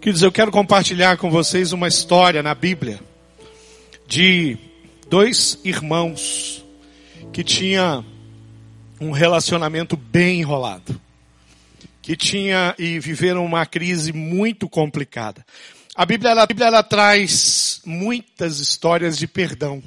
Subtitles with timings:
[0.00, 2.98] Queridos, eu quero compartilhar com vocês uma história na Bíblia
[4.08, 4.56] de
[5.10, 6.64] dois irmãos
[7.34, 8.02] que tinha
[8.98, 10.98] um relacionamento bem enrolado,
[12.00, 15.44] que tinha e viveram uma crise muito complicada.
[15.94, 19.82] A Bíblia, ela, a Bíblia ela traz muitas histórias de perdão.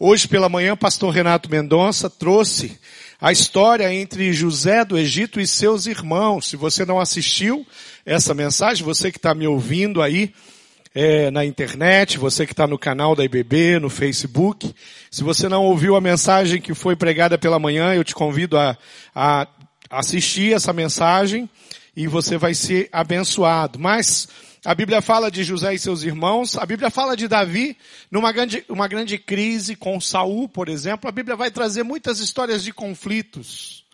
[0.00, 2.76] Hoje pela manhã, o pastor Renato Mendonça trouxe
[3.20, 6.46] a história entre José do Egito e seus irmãos.
[6.46, 7.66] Se você não assistiu
[8.06, 10.32] essa mensagem, você que está me ouvindo aí
[10.94, 14.72] é, na internet, você que está no canal da IBB, no Facebook,
[15.10, 18.78] se você não ouviu a mensagem que foi pregada pela manhã, eu te convido a,
[19.14, 19.48] a
[19.90, 21.50] assistir essa mensagem
[21.96, 23.80] e você vai ser abençoado.
[23.80, 24.28] Mas
[24.64, 26.56] a Bíblia fala de José e seus irmãos.
[26.56, 27.76] A Bíblia fala de Davi
[28.10, 31.08] numa grande, uma grande crise com Saul, por exemplo.
[31.08, 33.84] A Bíblia vai trazer muitas histórias de conflitos.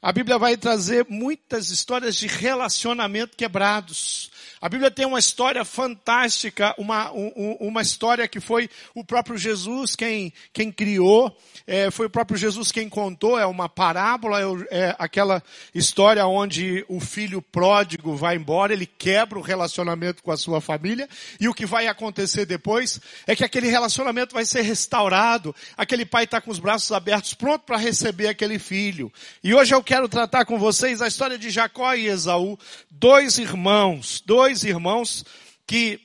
[0.00, 4.31] A Bíblia vai trazer muitas histórias de relacionamento quebrados.
[4.62, 9.96] A Bíblia tem uma história fantástica, uma, um, uma história que foi o próprio Jesus
[9.96, 11.36] quem, quem criou,
[11.66, 15.42] é, foi o próprio Jesus quem contou, é uma parábola, é, é aquela
[15.74, 21.08] história onde o filho pródigo vai embora, ele quebra o relacionamento com a sua família,
[21.40, 26.22] e o que vai acontecer depois é que aquele relacionamento vai ser restaurado, aquele pai
[26.22, 29.12] está com os braços abertos, pronto para receber aquele filho.
[29.42, 32.56] E hoje eu quero tratar com vocês a história de Jacó e Esaú,
[32.88, 35.24] dois irmãos, dois dois irmãos
[35.66, 35.98] que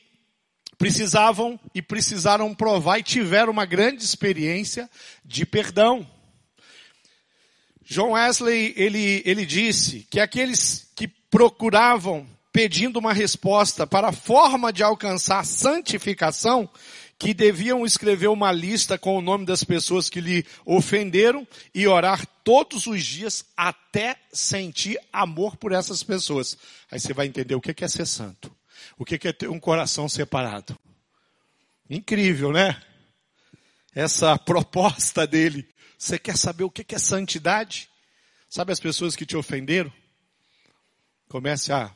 [0.78, 4.90] precisavam e precisaram provar e tiveram uma grande experiência
[5.26, 6.08] de perdão.
[7.84, 14.72] John Wesley, ele, ele disse que aqueles que procuravam pedindo uma resposta para a forma
[14.72, 16.70] de alcançar santificação,
[17.20, 22.26] que deviam escrever uma lista com o nome das pessoas que lhe ofenderam e orar
[22.44, 26.58] todos os dias até sentir amor por essas pessoas.
[26.92, 28.56] Aí você vai entender o que é ser santo.
[28.98, 30.78] O que é ter um coração separado.
[31.90, 32.82] Incrível, né?
[33.96, 35.68] Essa proposta dele.
[35.98, 37.90] Você quer saber o que é santidade?
[38.48, 39.92] Sabe as pessoas que te ofenderam?
[41.28, 41.94] Comece a,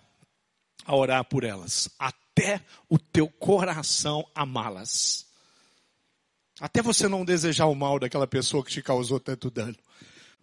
[0.83, 1.89] a orar por elas.
[2.33, 5.25] Até o teu coração amá-las.
[6.59, 9.75] Até você não desejar o mal daquela pessoa que te causou tanto dano.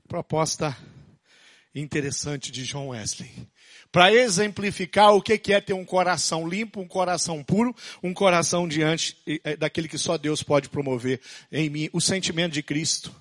[0.06, 0.76] Proposta
[1.74, 3.30] interessante de John Wesley.
[3.90, 9.16] Para exemplificar o que é ter um coração limpo, um coração puro, um coração diante
[9.44, 11.20] é, daquele que só Deus pode promover
[11.50, 13.14] em mim, o sentimento de Cristo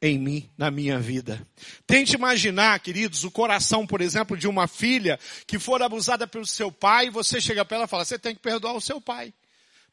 [0.00, 1.46] em mim, na minha vida.
[1.86, 6.70] Tente imaginar, queridos, o coração, por exemplo, de uma filha que for abusada pelo seu
[6.70, 9.32] pai, e você chega para ela e fala, você tem que perdoar o seu pai.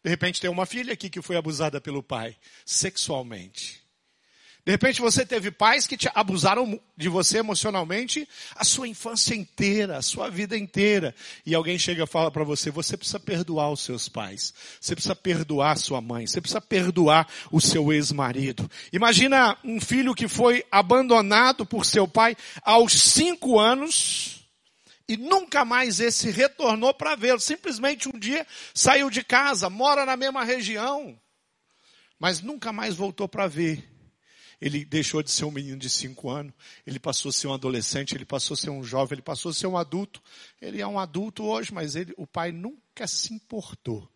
[0.03, 3.82] De repente tem uma filha aqui que foi abusada pelo pai, sexualmente.
[4.65, 9.97] De repente você teve pais que te abusaram de você emocionalmente a sua infância inteira,
[9.97, 11.13] a sua vida inteira.
[11.45, 14.53] E alguém chega e fala para você, você precisa perdoar os seus pais.
[14.79, 16.25] Você precisa perdoar a sua mãe.
[16.25, 18.69] Você precisa perdoar o seu ex-marido.
[18.93, 24.47] Imagina um filho que foi abandonado por seu pai aos cinco anos
[25.09, 27.39] e nunca mais esse retornou para vê-lo.
[27.39, 31.19] Simplesmente um dia saiu de casa, mora na mesma região,
[32.17, 33.92] mas nunca mais voltou para ver
[34.63, 36.53] ele deixou de ser um menino de cinco anos,
[36.87, 39.53] ele passou a ser um adolescente, ele passou a ser um jovem, ele passou a
[39.53, 40.23] ser um adulto.
[40.61, 44.09] Ele é um adulto hoje, mas ele, o pai nunca se importou.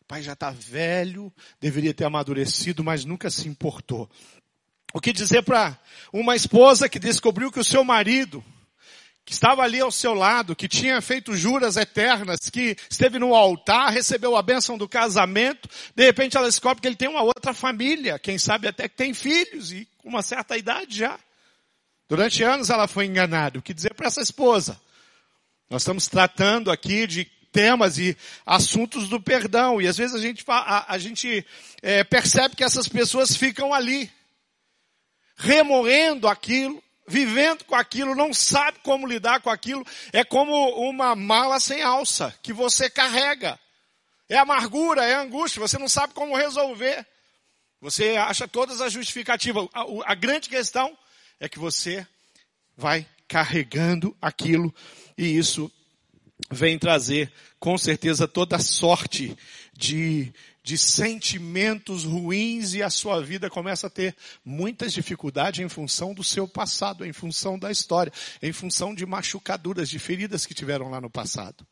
[0.00, 4.08] O pai já está velho, deveria ter amadurecido, mas nunca se importou.
[4.94, 5.76] O que dizer para
[6.12, 8.44] uma esposa que descobriu que o seu marido
[9.26, 13.92] que estava ali ao seu lado, que tinha feito juras eternas, que esteve no altar,
[13.92, 18.20] recebeu a bênção do casamento, de repente ela descobre que ele tem uma outra família,
[18.20, 21.18] quem sabe até que tem filhos e com uma certa idade já.
[22.08, 23.58] Durante anos ela foi enganada.
[23.58, 24.80] O que dizer para essa esposa?
[25.68, 30.44] Nós estamos tratando aqui de temas e assuntos do perdão e às vezes a gente,
[30.46, 31.44] a, a gente
[31.82, 34.08] é, percebe que essas pessoas ficam ali,
[35.36, 40.52] remoendo aquilo, vivendo com aquilo, não sabe como lidar com aquilo, é como
[40.88, 43.58] uma mala sem alça que você carrega.
[44.28, 47.06] É amargura, é angústia, você não sabe como resolver.
[47.80, 49.68] Você acha todas as justificativas.
[49.72, 50.96] A, a grande questão
[51.38, 52.06] é que você
[52.76, 54.74] vai carregando aquilo
[55.16, 55.70] e isso
[56.50, 59.36] vem trazer com certeza toda sorte
[59.72, 60.32] de
[60.66, 66.24] de sentimentos ruins e a sua vida começa a ter muitas dificuldades em função do
[66.24, 71.00] seu passado, em função da história, em função de machucaduras, de feridas que tiveram lá
[71.00, 71.64] no passado.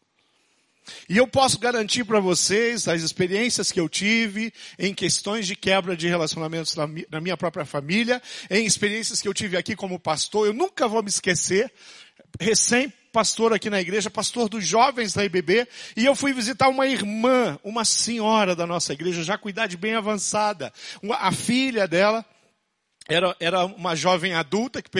[1.08, 5.96] E eu posso garantir para vocês as experiências que eu tive em questões de quebra
[5.96, 6.76] de relacionamentos
[7.10, 11.02] na minha própria família, em experiências que eu tive aqui como pastor, eu nunca vou
[11.02, 11.68] me esquecer,
[12.38, 16.84] recém pastor aqui na igreja, pastor dos jovens da IBB, e eu fui visitar uma
[16.84, 20.72] irmã, uma senhora da nossa igreja, já com idade bem avançada.
[21.20, 22.26] A filha dela
[23.08, 24.90] era, era uma jovem adulta que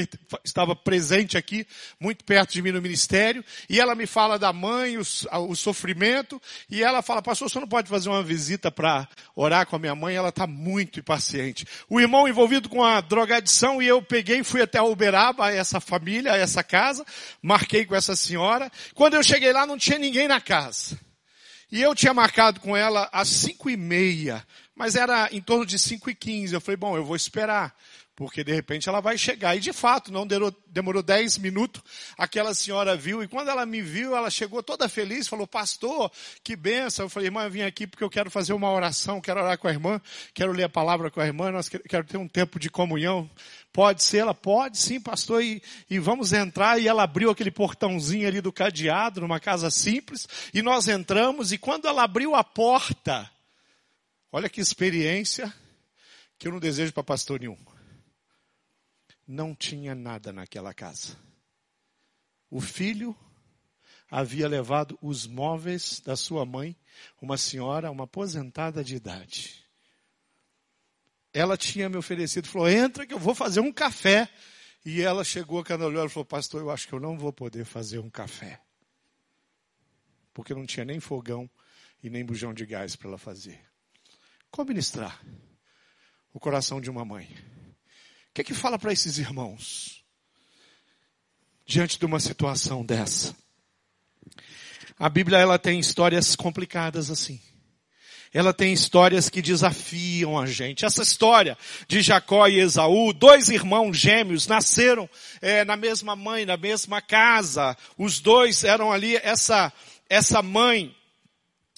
[0.45, 1.67] estava presente aqui,
[1.99, 5.03] muito perto de mim no ministério, e ela me fala da mãe, o,
[5.49, 6.41] o sofrimento,
[6.71, 9.95] e ela fala, pastor, você não pode fazer uma visita para orar com a minha
[9.95, 10.17] mãe?
[10.17, 11.67] Ela está muito impaciente.
[11.89, 16.62] O irmão envolvido com a drogadição, e eu peguei fui até Uberaba, essa família, essa
[16.62, 17.05] casa,
[17.41, 18.71] marquei com essa senhora.
[18.95, 20.99] Quando eu cheguei lá, não tinha ninguém na casa.
[21.73, 24.47] E eu tinha marcado com ela às cinco e meia,
[24.77, 26.55] mas era em torno de cinco e quinze.
[26.55, 27.75] Eu falei, bom, eu vou esperar
[28.16, 29.56] porque de repente ela vai chegar.
[29.56, 31.82] E de fato, não demorou, demorou 10 minutos,
[32.16, 36.11] aquela senhora viu, e quando ela me viu, ela chegou toda feliz, falou, pastor,
[36.43, 37.06] que benção.
[37.06, 39.66] Eu falei, irmã, eu vim aqui porque eu quero fazer uma oração, quero orar com
[39.66, 40.00] a irmã,
[40.32, 43.28] quero ler a palavra com a irmã, nós quero ter um tempo de comunhão.
[43.72, 44.19] Pode ser?
[44.19, 46.78] Ela pode sim, pastor, e, e vamos entrar.
[46.81, 51.58] E ela abriu aquele portãozinho ali do cadeado, numa casa simples, e nós entramos, e
[51.58, 53.28] quando ela abriu a porta,
[54.31, 55.52] olha que experiência
[56.38, 57.56] que eu não desejo para pastor nenhum
[59.26, 61.17] não tinha nada naquela casa.
[62.50, 63.17] O filho
[64.11, 66.76] havia levado os móveis da sua mãe,
[67.21, 69.65] uma senhora, uma aposentada de idade.
[71.32, 74.29] Ela tinha me oferecido, falou: entra que eu vou fazer um café.
[74.85, 77.65] E ela chegou, quando olhou, ela falou: Pastor, eu acho que eu não vou poder
[77.65, 78.61] fazer um café.
[80.32, 81.50] Porque não tinha nem fogão
[82.03, 83.59] e nem bujão de gás para ela fazer.
[84.50, 85.21] Como ministrar
[86.32, 87.29] o coração de uma mãe?
[88.35, 90.03] Que é que fala para esses irmãos?
[91.65, 93.35] Diante de uma situação dessa.
[94.99, 97.41] A Bíblia ela tem histórias complicadas assim.
[98.33, 100.85] Ela tem histórias que desafiam a gente.
[100.85, 105.09] Essa história de Jacó e Esaú, dois irmãos gêmeos, nasceram
[105.41, 107.77] é, na mesma mãe, na mesma casa.
[107.97, 109.73] Os dois eram ali, essa,
[110.11, 110.95] essa mãe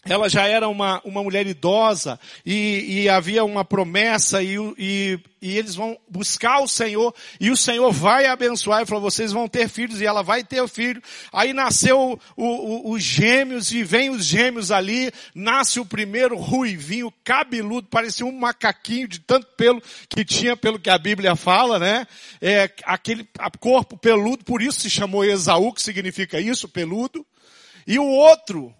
[0.08, 5.58] ela já era uma, uma mulher idosa e, e havia uma promessa e, e, e,
[5.58, 9.68] eles vão buscar o Senhor e o Senhor vai abençoar e falou, vocês vão ter
[9.68, 11.02] filhos e ela vai ter o filho.
[11.32, 18.24] Aí nasceu os gêmeos e vem os gêmeos ali, nasce o primeiro ruivinho, cabeludo, parecia
[18.24, 22.06] um macaquinho de tanto pelo que tinha, pelo que a Bíblia fala, né?
[22.40, 27.26] É, aquele corpo peludo, por isso se chamou Esaú, que significa isso, peludo.
[27.86, 28.74] E o outro,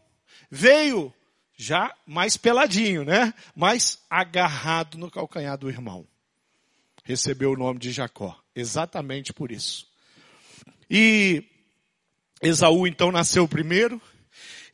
[0.56, 1.12] veio
[1.56, 3.32] já mais peladinho, né?
[3.54, 6.06] Mais agarrado no calcanhar do irmão.
[7.04, 9.86] Recebeu o nome de Jacó, exatamente por isso.
[10.90, 11.44] E
[12.42, 14.00] Esaú então nasceu primeiro,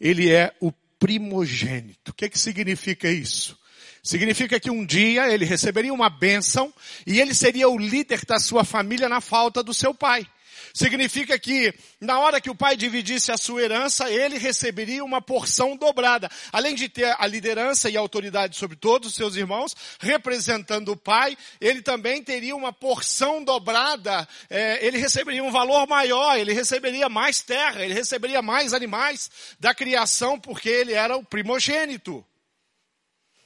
[0.00, 2.11] ele é o primogênito.
[2.11, 3.58] O que, que significa isso?
[4.02, 6.73] Significa que um dia ele receberia uma bênção
[7.06, 10.26] e ele seria o líder da sua família na falta do seu pai.
[10.75, 15.77] Significa que na hora que o pai dividisse a sua herança, ele receberia uma porção
[15.77, 16.31] dobrada.
[16.53, 20.97] Além de ter a liderança e a autoridade sobre todos os seus irmãos, representando o
[20.97, 24.27] pai, ele também teria uma porção dobrada.
[24.49, 29.31] É, ele receberia um valor maior, ele receberia mais terra, ele receberia mais animais
[29.61, 32.25] da criação, porque ele era o primogênito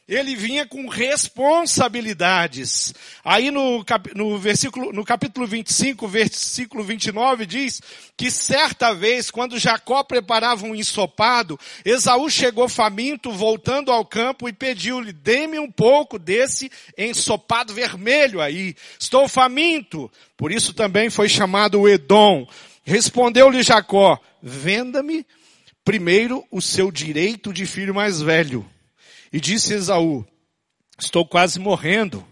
[0.08, 2.94] ele vinha com responsabilidades.
[3.24, 7.82] Aí no, no, versículo, no capítulo 25, versículo 29 diz
[8.16, 14.52] que certa vez, quando Jacó preparava um ensopado, Esaú chegou faminto, voltando ao campo e
[14.52, 18.76] pediu-lhe, dê-me um pouco desse ensopado vermelho aí.
[18.98, 20.08] Estou faminto.
[20.36, 22.46] Por isso também foi chamado Edom.
[22.84, 25.26] Respondeu-lhe Jacó, venda-me
[25.84, 28.64] primeiro o seu direito de filho mais velho
[29.32, 30.24] e disse Esaú,
[30.98, 32.26] estou quase morrendo.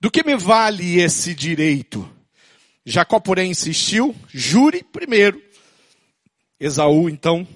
[0.00, 2.08] Do que me vale esse direito?
[2.84, 5.42] Jacó, porém, insistiu, jure primeiro.
[6.60, 7.46] Esaú, então,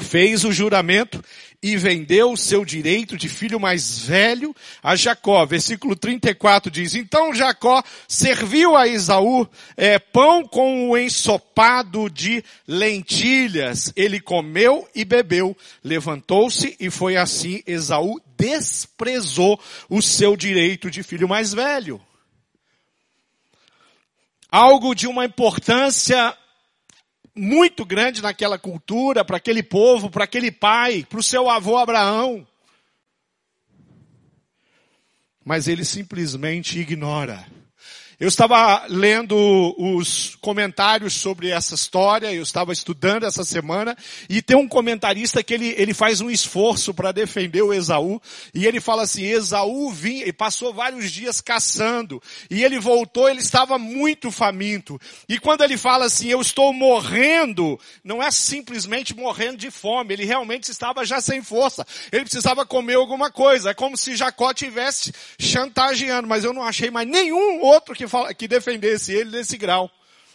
[0.00, 1.24] fez o juramento
[1.62, 5.46] e vendeu o seu direito de filho mais velho a Jacó.
[5.46, 13.92] Versículo 34 diz, então Jacó serviu a Esaú é, pão com o ensopado de lentilhas.
[13.94, 21.28] Ele comeu e bebeu, levantou-se e foi assim Esaú desprezou o seu direito de filho
[21.28, 22.00] mais velho.
[24.50, 26.36] Algo de uma importância
[27.34, 32.46] muito grande naquela cultura, para aquele povo, para aquele pai, para o seu avô Abraão.
[35.44, 37.46] Mas ele simplesmente ignora.
[38.22, 39.34] Eu estava lendo
[39.76, 43.96] os comentários sobre essa história, eu estava estudando essa semana,
[44.28, 48.22] e tem um comentarista que ele, ele faz um esforço para defender o Esaú,
[48.54, 53.40] e ele fala assim, Esaú vinha, e passou vários dias caçando, e ele voltou, ele
[53.40, 55.00] estava muito faminto.
[55.28, 60.24] E quando ele fala assim, eu estou morrendo, não é simplesmente morrendo de fome, ele
[60.24, 65.12] realmente estava já sem força, ele precisava comer alguma coisa, é como se Jacó tivesse
[65.40, 69.90] chantageando, mas eu não achei mais nenhum outro que que defendesse ele nesse grau.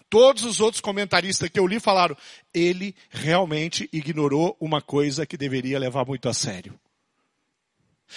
[0.09, 2.15] Todos os outros comentaristas que eu li falaram,
[2.53, 6.79] ele realmente ignorou uma coisa que deveria levar muito a sério.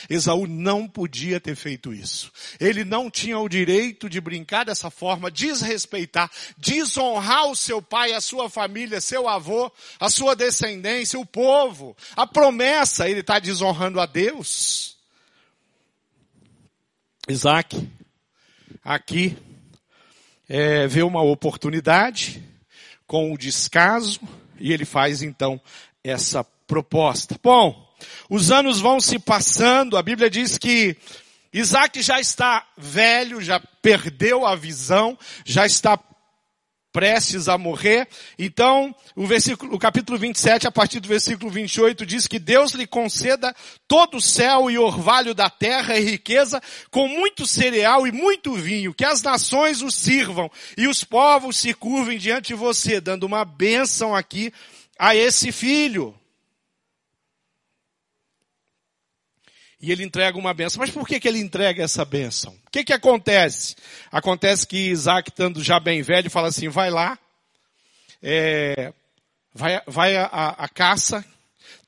[0.08, 2.30] Esaú não podia ter feito isso.
[2.60, 8.20] Ele não tinha o direito de brincar dessa forma, desrespeitar, desonrar o seu pai, a
[8.20, 14.06] sua família, seu avô, a sua descendência, o povo, a promessa, ele está desonrando a
[14.06, 14.96] Deus.
[17.28, 17.88] Isaac,
[18.82, 19.36] aqui,
[20.52, 22.42] é, vê uma oportunidade
[23.06, 24.18] com o descaso
[24.58, 25.60] e ele faz então
[26.02, 27.38] essa proposta.
[27.40, 27.88] Bom,
[28.28, 30.96] os anos vão se passando, a Bíblia diz que
[31.52, 35.96] Isaac já está velho, já perdeu a visão, já está
[36.92, 38.08] prestes a morrer.
[38.38, 42.86] Então, o versículo, o capítulo 27, a partir do versículo 28, diz que Deus lhe
[42.86, 43.54] conceda
[43.86, 48.94] todo o céu e orvalho da terra e riqueza, com muito cereal e muito vinho,
[48.94, 53.44] que as nações o sirvam e os povos se curvem diante de você, dando uma
[53.44, 54.52] bênção aqui
[54.98, 56.19] a esse filho.
[59.80, 60.80] E ele entrega uma benção.
[60.80, 62.52] Mas por que, que ele entrega essa benção?
[62.66, 63.74] O que, que acontece?
[64.12, 67.18] Acontece que Isaac, estando já bem velho, fala assim, vai lá,
[68.22, 68.92] é,
[69.54, 71.24] vai, vai a, a, a caça,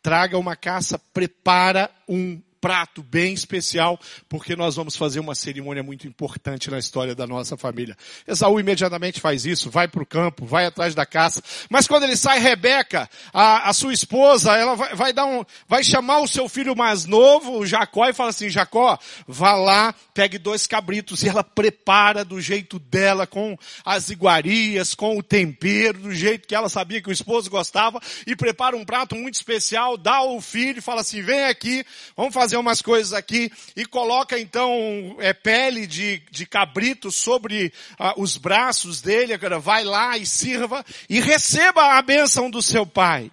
[0.03, 6.07] traga uma caça, prepara um prato bem especial, porque nós vamos fazer uma cerimônia muito
[6.07, 7.97] importante na história da nossa família.
[8.25, 11.43] Esaú imediatamente faz isso, vai para o campo, vai atrás da caça.
[11.69, 15.83] Mas quando ele sai, Rebeca, a, a sua esposa, ela vai, vai, dar um, vai
[15.83, 20.39] chamar o seu filho mais novo, o Jacó, e fala assim, Jacó, vá lá, pegue
[20.39, 26.15] dois cabritos, e ela prepara do jeito dela, com as iguarias, com o tempero, do
[26.15, 30.19] jeito que ela sabia que o esposo gostava, e prepara um prato muito especial, dá
[30.19, 31.85] ao filho, fala assim, vem aqui,
[32.17, 37.73] vamos fazer fazer umas coisas aqui e coloca então é, pele de, de cabrito sobre
[37.99, 42.85] ah, os braços dele, agora vai lá e sirva e receba a bênção do seu
[42.85, 43.31] pai,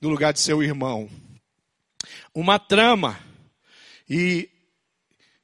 [0.00, 1.08] no lugar de seu irmão.
[2.34, 3.18] Uma trama.
[4.08, 4.50] E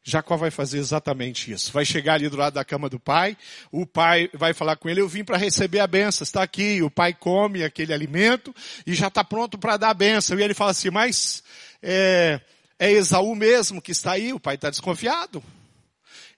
[0.05, 1.73] Jacó vai fazer exatamente isso.
[1.73, 3.37] Vai chegar ali do lado da cama do pai,
[3.71, 6.91] o pai vai falar com ele, eu vim para receber a benção, está aqui, o
[6.91, 8.55] pai come aquele alimento
[8.87, 10.39] e já está pronto para dar a benção.
[10.39, 11.43] E ele fala assim, mas
[11.83, 12.41] é,
[12.83, 15.41] é Esaú mesmo que está aí, o pai está desconfiado.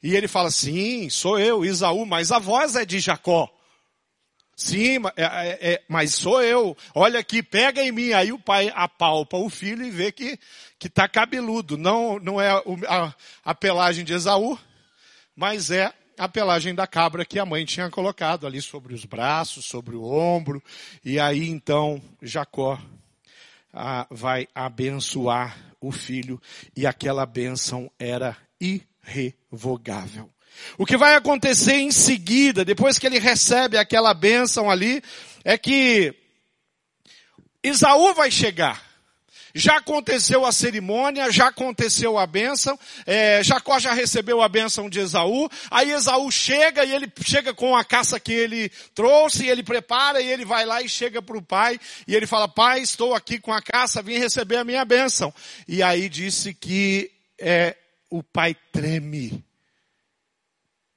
[0.03, 3.51] E ele fala, sim, sou eu, Esaú, mas a voz é de Jacó.
[4.55, 6.77] Sim, é, é, é, mas sou eu.
[6.95, 8.13] Olha aqui, pega em mim.
[8.13, 10.39] Aí o pai apalpa o filho e vê que
[10.79, 11.79] que está cabeludo.
[11.79, 14.59] Não, não é a, a pelagem de Esaú,
[15.35, 19.65] mas é a pelagem da cabra que a mãe tinha colocado ali sobre os braços,
[19.65, 20.63] sobre o ombro.
[21.03, 22.79] E aí então Jacó
[23.73, 26.41] ah, vai abençoar o filho
[26.77, 30.31] e aquela bênção era irrevogável.
[30.79, 35.03] O que vai acontecer em seguida, depois que ele recebe aquela bênção ali,
[35.45, 36.15] é que
[37.63, 38.94] Isaú vai chegar.
[39.55, 44.99] Já aconteceu a cerimônia, já aconteceu a bênção, é, Jacó já recebeu a bênção de
[44.99, 49.63] Esaú, aí Esaú chega e ele chega com a caça que ele trouxe, e ele
[49.63, 53.15] prepara e ele vai lá e chega para o pai, e ele fala, pai, estou
[53.15, 55.33] aqui com a caça, vim receber a minha bênção.
[55.69, 57.77] E aí disse que é,
[58.11, 59.45] o pai treme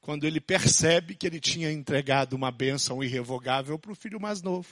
[0.02, 4.68] quando ele percebe que ele tinha entregado uma bênção irrevogável para o filho mais novo.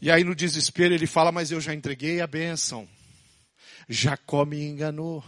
[0.00, 2.88] E aí no desespero ele fala, mas eu já entreguei a bênção.
[3.88, 5.22] Jacó me enganou.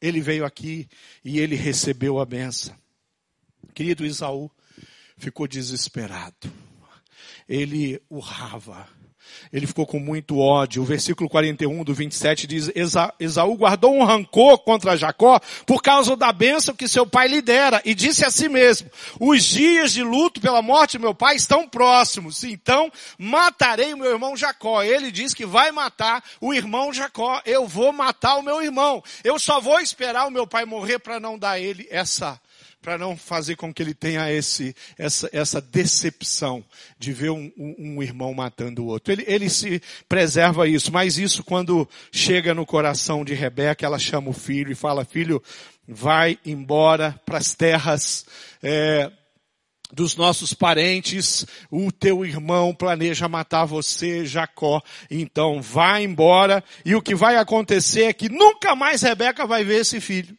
[0.00, 0.88] Ele veio aqui
[1.24, 2.76] e ele recebeu a bênção.
[3.74, 4.50] Querido Isaú
[5.16, 6.52] ficou desesperado.
[7.48, 8.88] Ele urrava
[9.52, 10.82] ele ficou com muito ódio.
[10.82, 12.70] O versículo 41 do 27 diz,
[13.18, 17.80] Esaú guardou um rancor contra Jacó por causa da bênção que seu pai lhe dera
[17.84, 18.90] e disse a si mesmo,
[19.20, 24.10] os dias de luto pela morte de meu pai estão próximos, então matarei o meu
[24.10, 24.82] irmão Jacó.
[24.82, 27.40] Ele diz que vai matar o irmão Jacó.
[27.44, 29.02] Eu vou matar o meu irmão.
[29.22, 32.40] Eu só vou esperar o meu pai morrer para não dar ele essa
[32.84, 36.62] para não fazer com que ele tenha esse, essa, essa decepção
[36.98, 39.10] de ver um, um, um irmão matando o outro.
[39.10, 44.28] Ele, ele se preserva isso, mas isso quando chega no coração de Rebeca, ela chama
[44.28, 45.42] o filho e fala, filho,
[45.88, 48.26] vai embora para as terras,
[48.62, 49.10] é,
[49.90, 54.82] dos nossos parentes, o teu irmão planeja matar você, Jacó.
[55.10, 59.80] Então vá embora e o que vai acontecer é que nunca mais Rebeca vai ver
[59.80, 60.36] esse filho.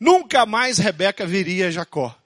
[0.00, 2.16] Nunca mais Rebeca veria Jacó.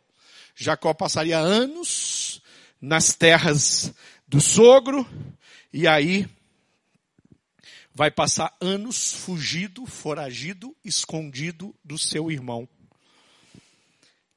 [0.55, 2.41] Jacó passaria anos
[2.81, 3.93] nas terras
[4.29, 5.05] do sogro
[5.73, 6.29] e aí
[7.93, 12.69] vai passar anos fugido, foragido, escondido do seu irmão.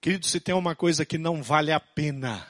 [0.01, 2.47] Querido, se tem uma coisa que não vale a pena,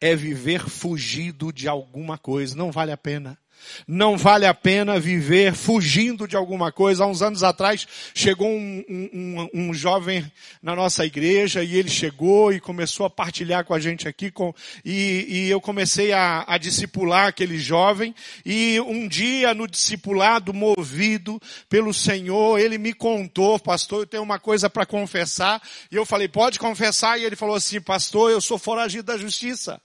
[0.00, 2.54] é viver fugido de alguma coisa.
[2.54, 3.38] Não vale a pena.
[3.86, 7.04] Não vale a pena viver fugindo de alguma coisa.
[7.04, 10.24] Há uns anos atrás chegou um, um, um, jovem
[10.62, 14.54] na nossa igreja e ele chegou e começou a partilhar com a gente aqui com,
[14.84, 21.40] e, e eu comecei a, a discipular aquele jovem e um dia no discipulado movido
[21.68, 26.28] pelo Senhor, ele me contou, pastor, eu tenho uma coisa para confessar e eu falei,
[26.28, 27.18] pode confessar?
[27.18, 29.80] E ele falou assim, pastor, eu sou foragido da justiça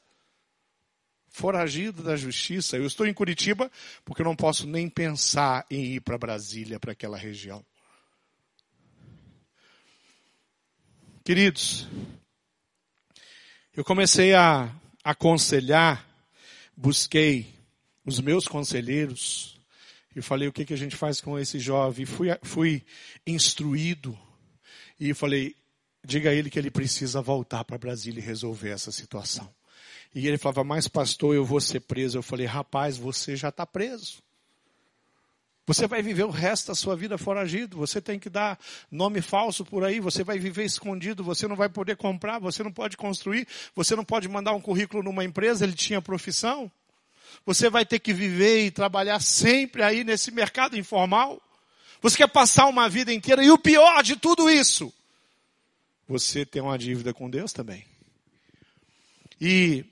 [1.39, 2.75] foragido da justiça.
[2.75, 3.71] Eu estou em Curitiba
[4.03, 7.65] porque eu não posso nem pensar em ir para Brasília, para aquela região.
[11.23, 11.87] Queridos,
[13.73, 14.69] eu comecei a
[15.01, 16.05] aconselhar,
[16.75, 17.47] busquei
[18.05, 19.57] os meus conselheiros
[20.13, 22.05] e falei o que, que a gente faz com esse jovem.
[22.05, 22.83] Fui, fui
[23.25, 24.17] instruído
[24.99, 25.55] e falei,
[26.03, 29.49] diga a ele que ele precisa voltar para Brasília e resolver essa situação.
[30.13, 32.17] E ele falava, mas pastor, eu vou ser preso.
[32.17, 34.23] Eu falei, rapaz, você já está preso.
[35.67, 37.77] Você vai viver o resto da sua vida foragido.
[37.77, 38.59] Você tem que dar
[38.91, 39.99] nome falso por aí.
[39.99, 41.23] Você vai viver escondido.
[41.23, 42.39] Você não vai poder comprar.
[42.39, 43.47] Você não pode construir.
[43.75, 45.63] Você não pode mandar um currículo numa empresa.
[45.63, 46.71] Ele tinha profissão.
[47.45, 51.39] Você vai ter que viver e trabalhar sempre aí nesse mercado informal.
[52.01, 53.43] Você quer passar uma vida inteira.
[53.43, 54.91] E o pior de tudo isso,
[56.07, 57.85] você tem uma dívida com Deus também.
[59.39, 59.85] E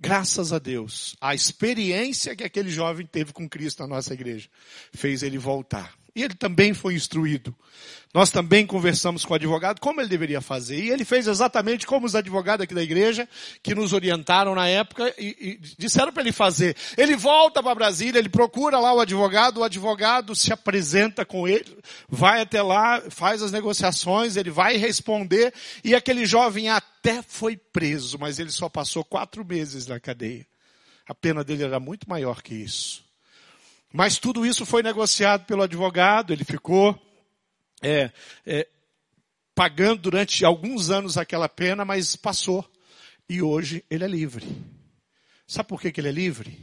[0.00, 4.48] graças a Deus, a experiência que aquele jovem teve com Cristo na nossa igreja
[4.92, 5.94] fez ele voltar.
[6.16, 7.54] E ele também foi instruído.
[8.14, 10.82] Nós também conversamos com o advogado como ele deveria fazer.
[10.82, 13.28] E ele fez exatamente como os advogados aqui da igreja,
[13.62, 16.74] que nos orientaram na época e, e disseram para ele fazer.
[16.96, 21.76] Ele volta para Brasília, ele procura lá o advogado, o advogado se apresenta com ele,
[22.08, 25.52] vai até lá, faz as negociações, ele vai responder.
[25.84, 26.70] E aquele jovem
[27.06, 30.44] até foi preso, mas ele só passou quatro meses na cadeia.
[31.06, 33.04] A pena dele era muito maior que isso.
[33.92, 37.00] Mas tudo isso foi negociado pelo advogado, ele ficou
[37.80, 38.10] é,
[38.44, 38.66] é,
[39.54, 42.68] pagando durante alguns anos aquela pena, mas passou.
[43.28, 44.44] E hoje ele é livre.
[45.46, 46.58] Sabe por que, que ele é livre?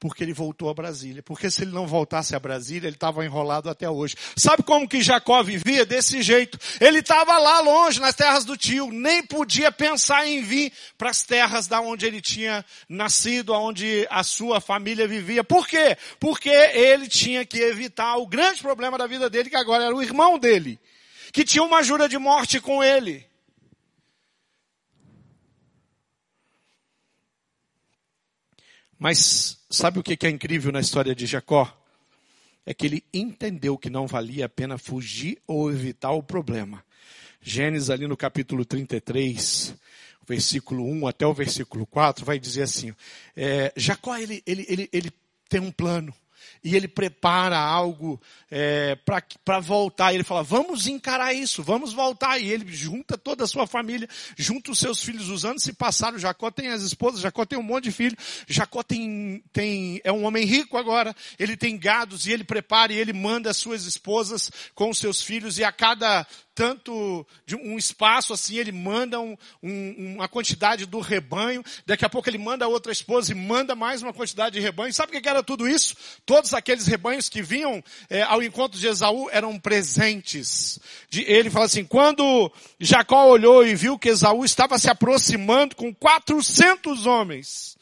[0.00, 1.22] Porque ele voltou a Brasília.
[1.22, 4.16] Porque se ele não voltasse a Brasília, ele estava enrolado até hoje.
[4.34, 5.84] Sabe como que Jacó vivia?
[5.84, 6.58] Desse jeito.
[6.80, 11.22] Ele estava lá longe, nas terras do tio, nem podia pensar em vir para as
[11.22, 15.44] terras da onde ele tinha nascido, onde a sua família vivia.
[15.44, 15.96] Por quê?
[16.18, 20.02] Porque ele tinha que evitar o grande problema da vida dele, que agora era o
[20.02, 20.80] irmão dele,
[21.30, 23.29] que tinha uma jura de morte com ele.
[29.00, 31.74] Mas sabe o que é incrível na história de Jacó?
[32.66, 36.84] É que ele entendeu que não valia a pena fugir ou evitar o problema.
[37.40, 39.74] Gênesis ali no capítulo 33,
[40.28, 42.94] versículo 1 até o versículo 4, vai dizer assim,
[43.34, 45.10] é, Jacó ele, ele, ele, ele
[45.48, 46.14] tem um plano
[46.62, 48.96] e ele prepara algo é,
[49.44, 50.12] para voltar.
[50.14, 52.38] Ele fala, vamos encarar isso, vamos voltar.
[52.38, 55.28] E ele junta toda a sua família, junta os seus filhos.
[55.28, 58.18] Os anos se passaram, Jacó tem as esposas, Jacó tem um monte de filhos.
[58.46, 62.98] Jacó tem, tem, é um homem rico agora, ele tem gados e ele prepara e
[62.98, 65.58] ele manda as suas esposas com os seus filhos.
[65.58, 71.00] E a cada tanto de um espaço assim, ele manda um, um, uma quantidade do
[71.00, 74.92] rebanho, daqui a pouco ele manda outra esposa e manda mais uma quantidade de rebanho.
[74.92, 75.96] Sabe o que era tudo isso?
[76.26, 80.78] Todos aqueles rebanhos que vinham é, ao encontro de Esaú eram presentes.
[81.08, 85.94] De, ele fala assim, quando Jacó olhou e viu que Esaú estava se aproximando com
[85.94, 87.76] 400 homens,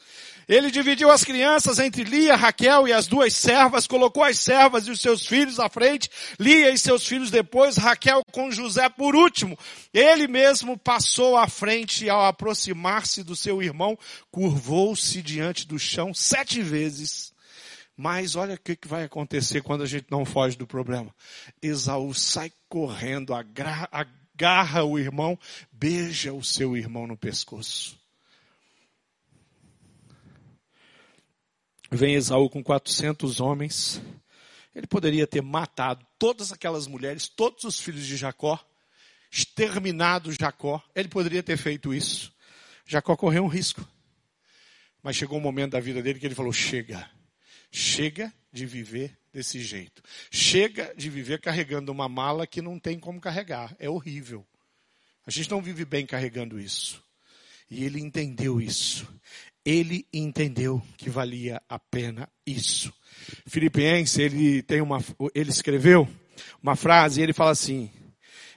[0.49, 4.91] ele dividiu as crianças entre Lia, Raquel e as duas servas, colocou as servas e
[4.91, 6.09] os seus filhos à frente,
[6.39, 9.55] Lia e seus filhos depois, Raquel com José por último.
[9.93, 13.95] Ele mesmo passou à frente e ao aproximar-se do seu irmão,
[14.31, 17.31] curvou-se diante do chão sete vezes.
[17.95, 21.13] Mas olha o que vai acontecer quando a gente não foge do problema.
[21.61, 25.37] Esaú sai correndo, agarra o irmão,
[25.71, 27.98] beija o seu irmão no pescoço.
[31.91, 34.01] Vem Esaú com 400 homens.
[34.75, 38.59] Ele poderia ter matado todas aquelas mulheres, todos os filhos de Jacó,
[39.31, 40.81] exterminado Jacó.
[40.95, 42.31] Ele poderia ter feito isso.
[42.85, 43.85] Jacó correu um risco.
[45.01, 47.09] Mas chegou um momento da vida dele que ele falou: chega,
[47.71, 50.03] chega de viver desse jeito.
[50.31, 53.75] Chega de viver carregando uma mala que não tem como carregar.
[53.79, 54.45] É horrível.
[55.25, 57.03] A gente não vive bem carregando isso.
[57.69, 59.07] E ele entendeu isso.
[59.65, 62.93] Ele entendeu que valia a pena isso.
[63.45, 65.03] Filipenses, ele tem uma,
[65.35, 66.07] ele escreveu
[66.61, 67.91] uma frase, e ele fala assim: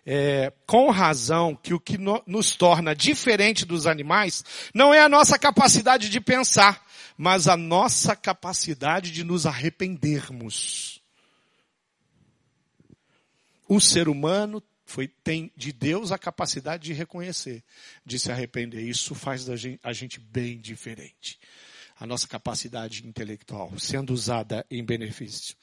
[0.04, 5.08] é, com razão que o que no, nos torna diferente dos animais não é a
[5.08, 6.84] nossa capacidade de pensar,
[7.16, 11.00] mas a nossa capacidade de nos arrependermos.
[13.68, 17.62] O ser humano foi, tem de Deus a capacidade de reconhecer,
[18.04, 18.82] de se arrepender.
[18.82, 21.38] Isso faz a gente, a gente bem diferente.
[21.98, 25.56] A nossa capacidade intelectual sendo usada em benefício.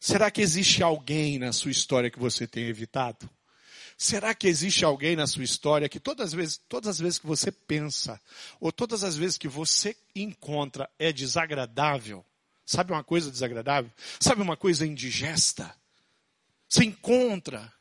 [0.00, 3.30] Será que existe alguém na sua história que você tem evitado?
[3.96, 7.26] Será que existe alguém na sua história que todas as vezes, todas as vezes que
[7.26, 8.20] você pensa,
[8.60, 12.24] ou todas as vezes que você encontra é desagradável?
[12.66, 13.90] Sabe uma coisa desagradável?
[14.18, 15.74] Sabe uma coisa indigesta?
[16.68, 17.72] Você encontra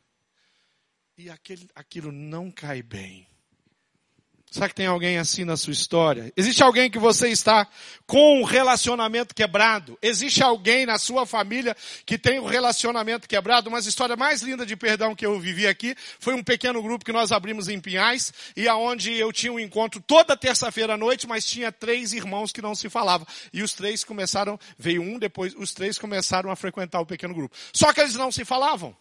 [1.18, 3.28] e aquele, aquilo não cai bem.
[4.54, 6.32] Será que tem alguém assim na sua história?
[6.38, 7.68] Existe alguém que você está
[8.06, 9.98] com um relacionamento quebrado?
[10.00, 13.68] Existe alguém na sua família que tem um relacionamento quebrado?
[13.68, 17.12] Uma história mais linda de perdão que eu vivi aqui foi um pequeno grupo que
[17.12, 21.48] nós abrimos em Pinhais e aonde eu tinha um encontro toda terça-feira à noite, mas
[21.48, 23.26] tinha três irmãos que não se falavam.
[23.52, 27.56] E os três começaram, veio um depois, os três começaram a frequentar o pequeno grupo.
[27.74, 28.96] Só que eles não se falavam.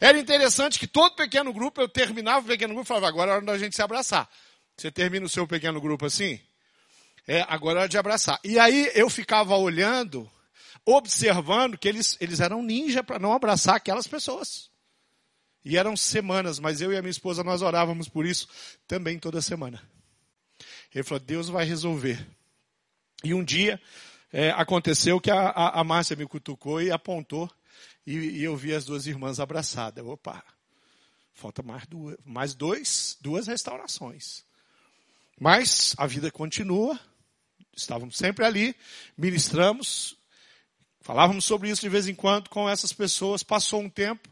[0.00, 3.34] Era interessante que todo pequeno grupo, eu terminava o pequeno grupo e falava, agora é
[3.34, 4.28] hora da gente se abraçar.
[4.76, 6.40] Você termina o seu pequeno grupo assim?
[7.26, 8.38] É, agora é hora de abraçar.
[8.42, 10.30] E aí eu ficava olhando,
[10.84, 14.70] observando que eles, eles eram ninja para não abraçar aquelas pessoas.
[15.64, 18.48] E eram semanas, mas eu e a minha esposa nós orávamos por isso
[18.86, 19.82] também toda semana.
[20.94, 22.26] Ele falou, Deus vai resolver.
[23.22, 23.80] E um dia
[24.32, 27.50] é, aconteceu que a, a, a Márcia me cutucou e apontou
[28.16, 30.04] e, e eu vi as duas irmãs abraçadas.
[30.04, 30.42] Opa,
[31.32, 34.44] falta mais, duas, mais dois, duas restaurações.
[35.38, 36.98] Mas a vida continua.
[37.74, 38.76] Estávamos sempre ali,
[39.16, 40.16] ministramos,
[41.00, 43.42] falávamos sobre isso de vez em quando com essas pessoas.
[43.42, 44.28] Passou um tempo,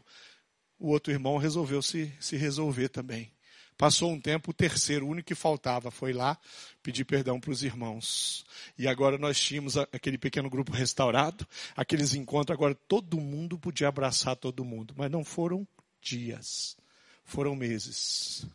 [0.77, 3.31] o outro irmão resolveu se, se resolver também.
[3.79, 6.37] Passou um tempo, o terceiro, o único que faltava, foi lá
[6.83, 8.45] pedir perdão para os irmãos.
[8.77, 14.35] E agora nós tínhamos aquele pequeno grupo restaurado, aqueles encontros, agora todo mundo podia abraçar
[14.35, 14.93] todo mundo.
[14.97, 15.65] Mas não foram
[16.01, 16.75] dias,
[17.23, 18.45] foram meses.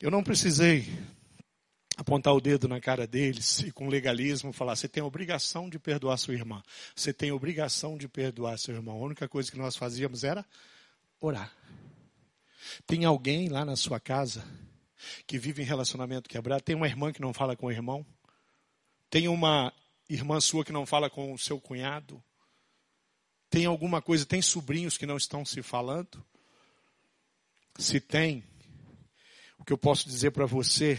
[0.00, 0.86] Eu não precisei
[1.96, 5.80] apontar o dedo na cara deles e com legalismo falar: você tem a obrigação de
[5.80, 6.62] perdoar sua irmã.
[6.94, 8.94] Você tem a obrigação de perdoar seu irmão.
[8.94, 10.46] A única coisa que nós fazíamos era
[11.20, 11.52] orar.
[12.86, 14.44] Tem alguém lá na sua casa
[15.26, 16.62] que vive em relacionamento quebrado?
[16.62, 18.04] Tem uma irmã que não fala com o irmão?
[19.10, 19.72] Tem uma
[20.08, 22.22] irmã sua que não fala com o seu cunhado?
[23.48, 26.24] Tem alguma coisa, tem sobrinhos que não estão se falando?
[27.78, 28.44] Se tem,
[29.58, 30.98] o que eu posso dizer para você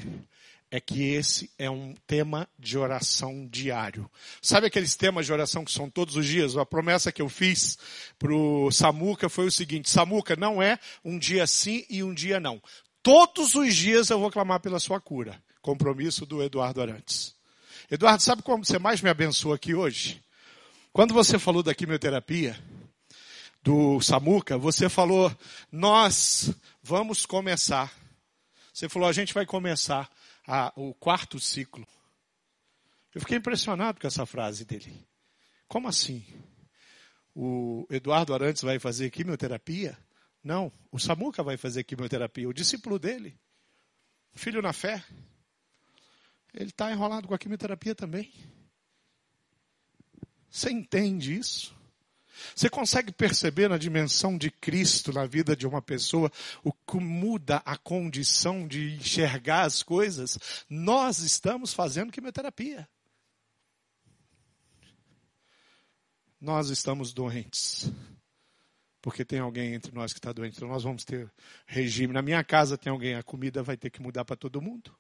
[0.71, 4.10] é que esse é um tema de oração diário.
[4.41, 6.58] Sabe aqueles temas de oração que são todos os dias?
[6.58, 7.78] A promessa que eu fiz
[8.17, 12.39] para o Samuca foi o seguinte: Samuca, não é um dia sim e um dia
[12.39, 12.62] não.
[13.01, 15.41] Todos os dias eu vou clamar pela sua cura.
[15.62, 17.36] Compromisso do Eduardo Arantes.
[17.89, 20.21] Eduardo, sabe como você mais me abençoa aqui hoje?
[20.91, 22.58] Quando você falou da quimioterapia,
[23.65, 25.36] do Samuca, você falou,
[25.71, 26.51] nós
[26.84, 27.91] vamos começar.
[28.71, 30.08] Você falou, a gente vai começar
[30.47, 31.88] a, o quarto ciclo.
[33.13, 35.08] Eu fiquei impressionado com essa frase dele.
[35.67, 36.25] Como assim?
[37.34, 39.97] O Eduardo Arantes vai fazer quimioterapia?
[40.43, 43.38] Não, o Samuca vai fazer quimioterapia, o discípulo dele,
[44.34, 45.03] filho na fé.
[46.53, 48.31] Ele está enrolado com a quimioterapia também.
[50.49, 51.74] Você entende isso?
[52.56, 56.32] Você consegue perceber na dimensão de Cristo na vida de uma pessoa
[56.63, 60.38] o que muda a condição de enxergar as coisas?
[60.69, 62.88] Nós estamos fazendo quimioterapia.
[66.39, 67.91] Nós estamos doentes.
[69.02, 70.58] Porque tem alguém entre nós que está doente.
[70.58, 71.32] Então nós vamos ter
[71.65, 72.13] regime.
[72.13, 74.95] Na minha casa tem alguém, a comida vai ter que mudar para todo mundo.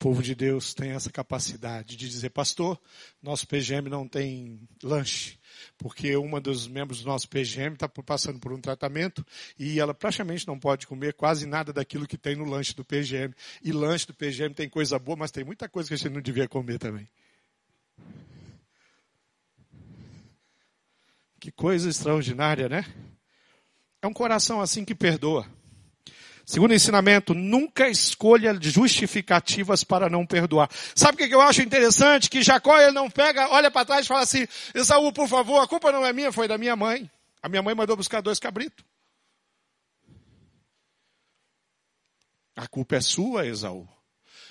[0.00, 2.80] Povo de Deus tem essa capacidade de dizer, pastor,
[3.22, 5.38] nosso PGM não tem lanche,
[5.76, 9.24] porque uma dos membros do nosso PGM está passando por um tratamento
[9.58, 13.34] e ela praticamente não pode comer quase nada daquilo que tem no lanche do PGM.
[13.62, 16.22] E lanche do PGM tem coisa boa, mas tem muita coisa que a gente não
[16.22, 17.06] devia comer também.
[21.38, 22.86] Que coisa extraordinária, né?
[24.00, 25.46] É um coração assim que perdoa.
[26.50, 30.68] Segundo ensinamento, nunca escolha justificativas para não perdoar.
[30.96, 32.28] Sabe o que eu acho interessante?
[32.28, 35.68] Que Jacó ele não pega, olha para trás e fala assim, Esaú, por favor, a
[35.68, 37.08] culpa não é minha, foi da minha mãe.
[37.40, 38.84] A minha mãe mandou buscar dois cabritos.
[42.56, 43.88] A culpa é sua, Esaú.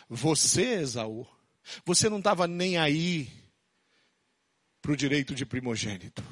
[0.08, 1.28] Você, Esaú.
[1.84, 3.30] Você não estava nem aí
[4.82, 6.24] para o direito de primogênito.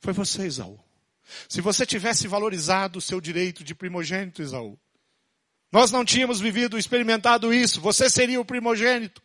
[0.00, 0.76] Foi você, Esaú.
[1.48, 4.78] Se você tivesse valorizado o seu direito de primogênito, Isaú,
[5.70, 9.22] nós não tínhamos vivido, experimentado isso, você seria o primogênito.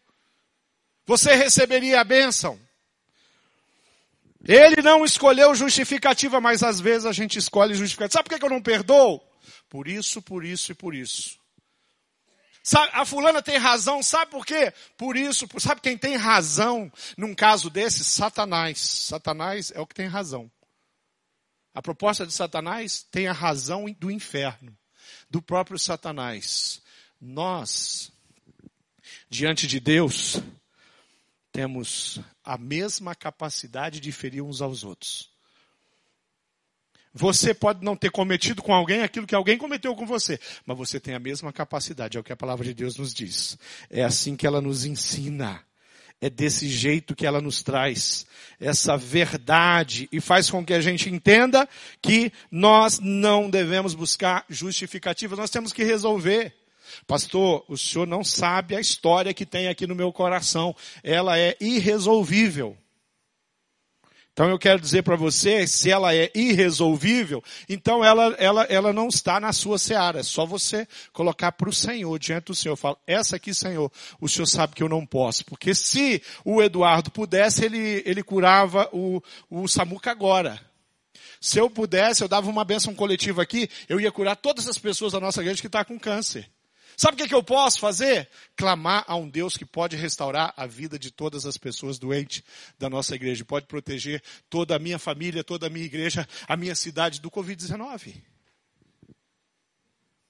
[1.06, 2.60] Você receberia a bênção.
[4.46, 8.20] Ele não escolheu justificativa, mas às vezes a gente escolhe justificativa.
[8.20, 9.22] Sabe por que eu não perdoo?
[9.70, 11.38] Por isso, por isso e por isso.
[12.64, 14.74] Sabe, a fulana tem razão, sabe por quê?
[14.98, 18.04] Por isso, sabe quem tem razão num caso desse?
[18.04, 18.78] Satanás.
[18.80, 20.52] Satanás é o que tem razão.
[21.78, 24.76] A proposta de Satanás tem a razão do inferno,
[25.30, 26.82] do próprio Satanás.
[27.22, 28.12] Nós,
[29.30, 30.42] diante de Deus,
[31.52, 35.30] temos a mesma capacidade de ferir uns aos outros.
[37.14, 41.00] Você pode não ter cometido com alguém aquilo que alguém cometeu com você, mas você
[41.00, 43.56] tem a mesma capacidade, é o que a palavra de Deus nos diz.
[43.88, 45.64] É assim que ela nos ensina.
[46.20, 48.26] É desse jeito que ela nos traz
[48.60, 51.70] essa verdade e faz com que a gente entenda
[52.02, 56.56] que nós não devemos buscar justificativas, nós temos que resolver.
[57.06, 60.76] Pastor, o senhor não sabe a história que tem aqui no meu coração.
[61.04, 62.76] Ela é irresolvível.
[64.38, 69.08] Então eu quero dizer para você, se ela é irresolvível, então ela, ela, ela não
[69.08, 70.20] está na sua seara.
[70.20, 72.76] É só você colocar para o Senhor, diante do Senhor.
[72.76, 75.44] Fala, essa aqui, Senhor, o Senhor sabe que eu não posso.
[75.44, 80.62] Porque se o Eduardo pudesse, ele, ele curava o, o Samuca agora.
[81.42, 85.14] Se eu pudesse, eu dava uma bênção coletiva aqui, eu ia curar todas as pessoas
[85.14, 86.48] da nossa igreja que está com câncer.
[86.98, 88.28] Sabe o que, que eu posso fazer?
[88.56, 92.42] Clamar a um Deus que pode restaurar a vida de todas as pessoas doentes
[92.80, 93.46] da nossa igreja.
[93.46, 98.20] Pode proteger toda a minha família, toda a minha igreja, a minha cidade do Covid-19.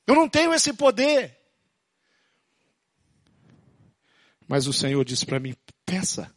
[0.05, 1.39] Eu não tenho esse poder.
[4.45, 6.29] Mas o Senhor disse para mim: peça,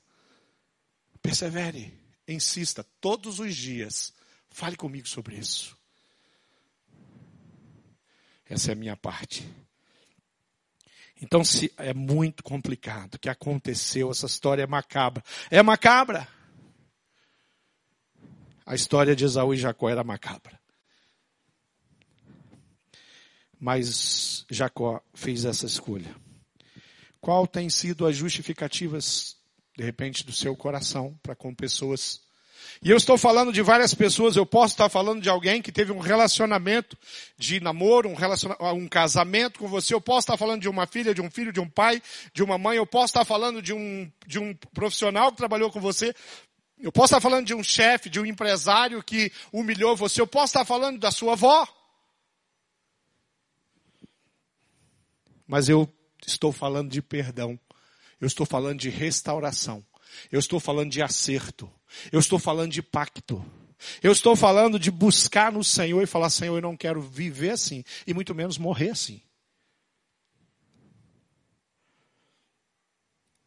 [1.20, 1.92] persevere,
[2.28, 4.12] insista, todos os dias,
[4.48, 5.76] fale comigo sobre isso.
[8.48, 9.44] Essa é a minha parte.
[11.20, 15.22] Então se, é muito complicado o que aconteceu, essa história é macabra.
[15.50, 16.26] É macabra.
[18.64, 20.58] A história de Esaú e Jacó era macabra.
[23.58, 26.14] Mas Jacó fez essa escolha.
[27.20, 29.36] Qual tem sido as justificativas,
[29.76, 32.22] de repente, do seu coração para com pessoas
[32.82, 35.92] e eu estou falando de várias pessoas, eu posso estar falando de alguém que teve
[35.92, 36.96] um relacionamento
[37.36, 38.14] de namoro, um,
[38.74, 41.60] um casamento com você, eu posso estar falando de uma filha, de um filho, de
[41.60, 45.38] um pai, de uma mãe, eu posso estar falando de um, de um profissional que
[45.38, 46.14] trabalhou com você,
[46.78, 50.46] eu posso estar falando de um chefe, de um empresário que humilhou você, eu posso
[50.52, 51.68] estar falando da sua avó.
[55.46, 55.92] Mas eu
[56.26, 57.58] estou falando de perdão.
[58.20, 59.84] Eu estou falando de restauração.
[60.30, 61.70] Eu estou falando de acerto.
[62.10, 63.44] Eu estou falando de pacto.
[64.02, 67.82] Eu estou falando de buscar no Senhor e falar, Senhor, eu não quero viver assim,
[68.06, 69.22] e muito menos morrer assim.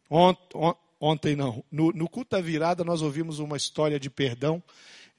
[0.09, 4.61] Ontem, ontem não, no, no culto da virada nós ouvimos uma história de perdão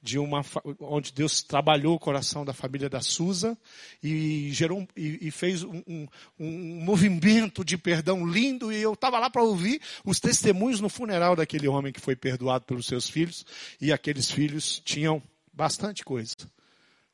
[0.05, 0.45] de uma
[0.79, 3.57] onde Deus trabalhou o coração da família da Susa
[4.03, 6.07] e gerou e, e fez um, um,
[6.39, 11.35] um, movimento de perdão lindo e eu estava lá para ouvir os testemunhos no funeral
[11.35, 13.43] daquele homem que foi perdoado pelos seus filhos
[13.81, 16.35] e aqueles filhos tinham bastante coisa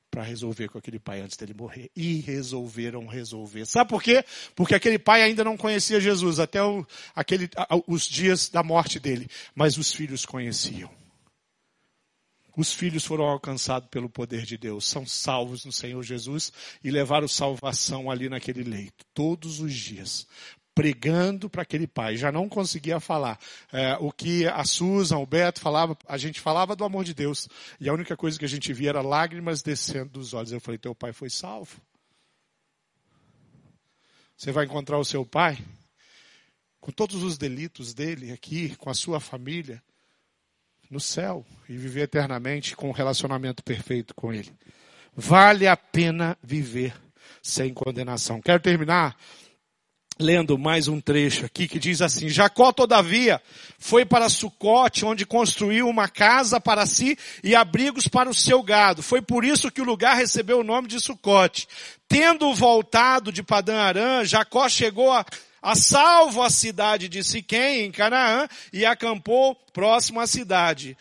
[0.09, 1.89] para resolver com aquele pai antes dele morrer.
[1.95, 3.65] E resolveram resolver.
[3.65, 4.25] Sabe por quê?
[4.53, 7.49] Porque aquele pai ainda não conhecia Jesus até o, aquele,
[7.87, 9.29] os dias da morte dele.
[9.55, 11.00] Mas os filhos conheciam.
[12.61, 17.27] Os filhos foram alcançados pelo poder de Deus, são salvos no Senhor Jesus e levaram
[17.27, 20.27] salvação ali naquele leito, todos os dias,
[20.75, 22.17] pregando para aquele pai.
[22.17, 23.39] Já não conseguia falar.
[23.73, 27.49] É, o que a Susan, o Beto falava, a gente falava do amor de Deus.
[27.79, 30.51] E a única coisa que a gente via era lágrimas descendo dos olhos.
[30.51, 31.81] Eu falei, teu pai foi salvo.
[34.37, 35.57] Você vai encontrar o seu pai
[36.79, 39.81] com todos os delitos dele aqui, com a sua família,
[40.91, 44.51] no céu e viver eternamente com um relacionamento perfeito com ele.
[45.15, 46.93] Vale a pena viver
[47.41, 48.41] sem condenação.
[48.41, 49.15] Quero terminar
[50.19, 53.41] lendo mais um trecho aqui que diz assim: Jacó, todavia,
[53.79, 59.01] foi para Sucote, onde construiu uma casa para si e abrigos para o seu gado.
[59.01, 61.67] Foi por isso que o lugar recebeu o nome de Sucote.
[62.07, 65.25] Tendo voltado de Padã Arã, Jacó chegou a,
[65.61, 70.97] a salvo a cidade de Siquém, em Canaã, e acampou próximo à cidade.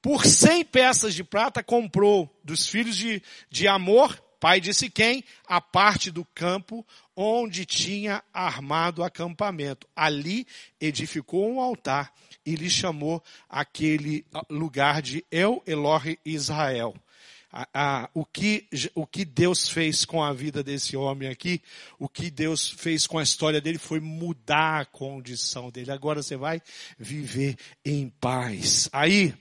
[0.00, 5.60] Por cem peças de prata comprou dos filhos de, de Amor, pai de Siquém, a
[5.60, 6.84] parte do campo
[7.14, 9.86] onde tinha armado acampamento.
[9.94, 10.46] Ali
[10.80, 12.12] edificou um altar
[12.44, 16.94] e lhe chamou aquele lugar de El Elohe Israel.
[18.14, 21.60] O, que, o que Deus fez com a vida desse homem aqui,
[21.98, 25.90] o que Deus fez com a história dele foi mudar a condição dele.
[25.90, 26.62] Agora você vai
[26.98, 28.88] viver em paz.
[28.92, 29.34] Aí,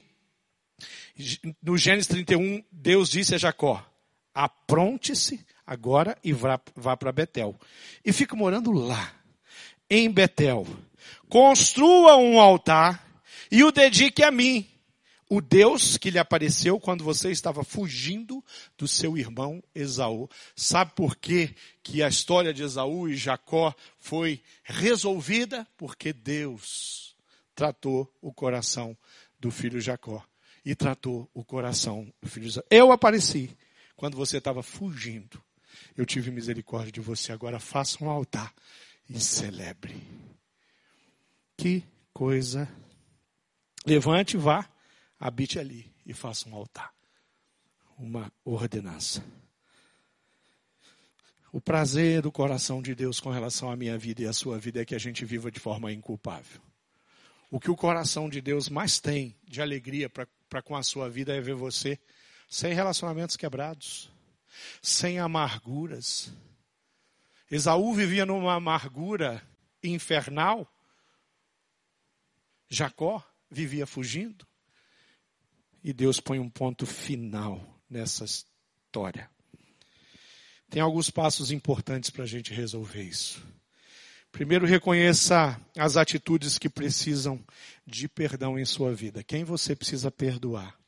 [1.61, 3.85] no Gênesis 31, Deus disse a Jacó,
[4.33, 7.55] apronte-se agora e vá, vá para Betel.
[8.03, 9.13] E fica morando lá,
[9.89, 10.67] em Betel.
[11.29, 13.07] Construa um altar
[13.49, 14.67] e o dedique a mim,
[15.31, 18.43] o Deus que lhe apareceu quando você estava fugindo
[18.77, 20.29] do seu irmão Esaú.
[20.57, 25.65] Sabe por quê que a história de Esaú e Jacó foi resolvida?
[25.77, 27.15] Porque Deus
[27.55, 28.97] tratou o coração
[29.39, 30.21] do filho Jacó
[30.65, 32.65] e tratou o coração do filho Esaú.
[32.69, 33.57] Eu apareci
[33.95, 35.41] quando você estava fugindo,
[35.95, 37.31] eu tive misericórdia de você.
[37.31, 38.53] Agora faça um altar
[39.09, 39.95] e celebre.
[41.55, 42.67] Que coisa.
[43.85, 44.69] Levante, vá,
[45.21, 46.91] habite ali e faça um altar.
[47.95, 49.23] Uma ordenança.
[51.53, 54.81] O prazer do coração de Deus com relação à minha vida e à sua vida
[54.81, 56.59] é que a gente viva de forma inculpável.
[57.51, 61.35] O que o coração de Deus mais tem de alegria para com a sua vida
[61.35, 61.99] é ver você
[62.49, 64.09] sem relacionamentos quebrados,
[64.81, 66.33] sem amarguras.
[67.51, 69.45] Esaú vivia numa amargura
[69.83, 70.67] infernal.
[72.69, 74.47] Jacó vivia fugindo.
[75.83, 79.29] E Deus põe um ponto final nessa história.
[80.69, 83.45] Tem alguns passos importantes para a gente resolver isso.
[84.31, 87.43] Primeiro, reconheça as atitudes que precisam
[87.85, 89.23] de perdão em sua vida.
[89.23, 90.79] Quem você precisa perdoar?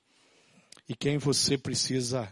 [0.87, 2.31] e quem você precisa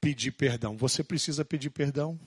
[0.00, 0.76] pedir perdão.
[0.76, 2.18] Você precisa pedir perdão.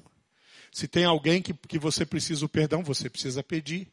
[0.71, 3.91] Se tem alguém que, que você precisa o perdão, você precisa pedir.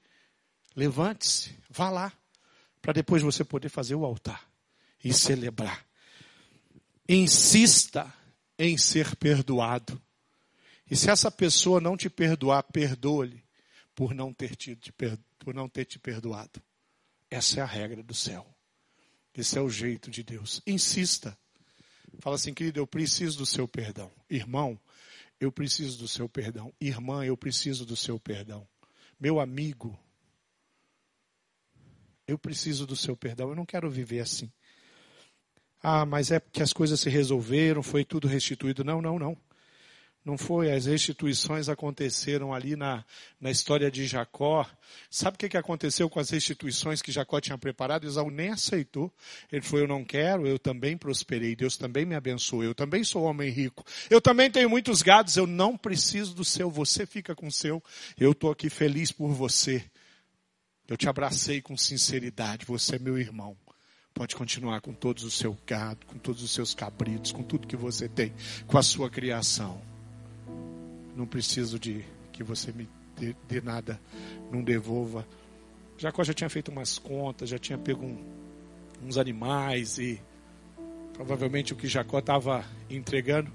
[0.74, 2.12] Levante-se, vá lá,
[2.80, 4.51] para depois você poder fazer o altar
[5.02, 5.86] e celebrar.
[7.08, 8.12] Insista
[8.58, 10.00] em ser perdoado.
[10.90, 13.42] E se essa pessoa não te perdoar, perdoe-lhe
[13.94, 14.78] por não ter te,
[15.38, 16.62] por não ter te perdoado.
[17.30, 18.46] Essa é a regra do céu.
[19.34, 20.60] Esse é o jeito de Deus.
[20.66, 21.36] Insista.
[22.20, 24.12] Fala assim, querido, eu preciso do seu perdão.
[24.28, 24.78] Irmão,
[25.40, 26.72] eu preciso do seu perdão.
[26.80, 28.68] Irmã, eu preciso do seu perdão.
[29.18, 29.98] Meu amigo,
[32.26, 33.48] eu preciso do seu perdão.
[33.48, 34.52] Eu não quero viver assim.
[35.82, 38.84] Ah, mas é porque as coisas se resolveram, foi tudo restituído.
[38.84, 39.36] Não, não, não.
[40.24, 43.04] Não foi, as restituições aconteceram ali na,
[43.40, 44.64] na história de Jacó.
[45.10, 48.06] Sabe o que, que aconteceu com as restituições que Jacó tinha preparado?
[48.06, 49.12] Esaú nem aceitou.
[49.50, 53.24] Ele falou, eu não quero, eu também prosperei, Deus também me abençoou, eu também sou
[53.24, 53.84] homem rico.
[54.08, 57.82] Eu também tenho muitos gados, eu não preciso do seu, você fica com o seu.
[58.16, 59.84] Eu estou aqui feliz por você.
[60.86, 63.56] Eu te abracei com sinceridade, você é meu irmão.
[64.14, 67.76] Pode continuar com todos o seu gado, com todos os seus cabritos, com tudo que
[67.76, 68.32] você tem,
[68.66, 69.80] com a sua criação.
[71.16, 74.00] Não preciso de que você me dê, dê nada,
[74.50, 75.26] não devolva.
[75.96, 78.18] Jacó já tinha feito umas contas, já tinha pego um,
[79.04, 80.20] uns animais e
[81.14, 83.50] provavelmente o que Jacó estava entregando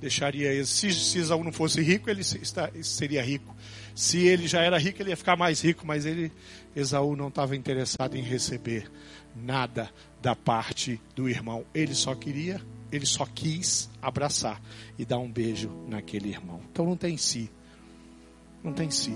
[0.00, 0.64] deixaria ele.
[0.64, 3.54] Se, se Esaú não fosse rico, ele seria rico.
[3.94, 6.32] Se ele já era rico, ele ia ficar mais rico, mas ele,
[6.74, 8.90] Esaú não estava interessado em receber
[9.34, 9.90] nada
[10.20, 11.64] da parte do irmão.
[11.74, 12.60] Ele só queria
[12.92, 14.60] ele só quis abraçar
[14.98, 16.60] e dar um beijo naquele irmão.
[16.70, 17.50] Então não tem si.
[18.62, 19.14] Não tem si.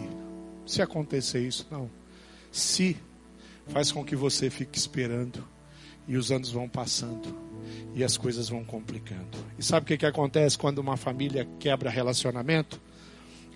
[0.65, 1.91] Se acontecer isso, não.
[2.53, 2.97] Se
[3.69, 5.47] faz com que você fique esperando
[6.07, 7.37] e os anos vão passando
[7.95, 9.39] e as coisas vão complicando.
[9.59, 12.81] E sabe o que, que acontece quando uma família quebra relacionamento?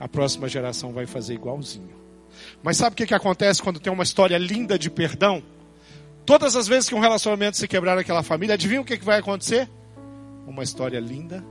[0.00, 1.96] A próxima geração vai fazer igualzinho.
[2.62, 5.42] Mas sabe o que, que acontece quando tem uma história linda de perdão?
[6.28, 9.18] Todas as vezes que um relacionamento se quebrar naquela família, adivinha o que, que vai
[9.18, 9.66] acontecer?
[10.46, 11.42] uma história linda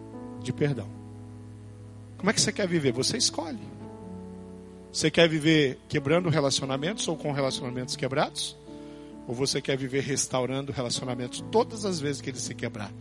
[0.44, 0.88] de perdão.
[2.16, 2.92] Como é que você quer viver?
[2.92, 3.58] Você escolhe.
[4.94, 8.56] Você quer viver quebrando relacionamentos ou com relacionamentos quebrados?
[9.28, 12.92] Ou você quer viver restaurando relacionamentos todas as vezes que ele se quebrar?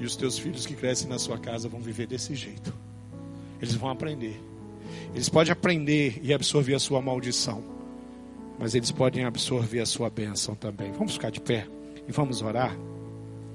[0.00, 2.74] E os teus filhos que crescem na sua casa vão viver desse jeito.
[3.62, 4.42] Eles vão aprender.
[5.14, 7.79] Eles podem aprender e absorver a sua maldição.
[8.60, 10.92] Mas eles podem absorver a sua bênção também.
[10.92, 11.66] Vamos ficar de pé
[12.06, 12.76] e vamos orar.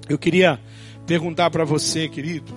[0.10, 0.60] Eu queria
[1.06, 2.51] perguntar para você, querido,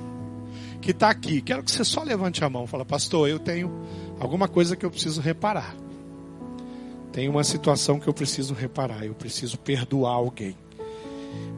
[0.81, 1.43] que está aqui.
[1.43, 2.67] Quero que você só levante a mão.
[2.67, 3.71] Fala, pastor, eu tenho
[4.19, 5.77] alguma coisa que eu preciso reparar.
[7.13, 9.05] Tem uma situação que eu preciso reparar.
[9.05, 10.57] Eu preciso perdoar alguém.